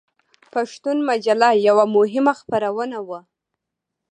پښتون 0.53 0.97
مجله 1.09 1.49
یوه 1.67 1.85
مهمه 1.95 2.33
خپرونه 2.39 2.99
وه. 3.07 3.19